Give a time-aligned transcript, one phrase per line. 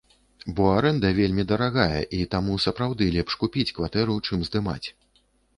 [0.59, 4.85] Бо арэнда вельмі дарагая, і таму сапраўды лепш купіць кватэру, чым здымаць.